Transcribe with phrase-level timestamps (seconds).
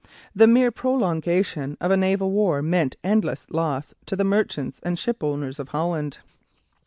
[0.35, 5.59] The mere prolongation of a naval war meant endless loss to the merchants and shipowners
[5.59, 6.17] of Holland.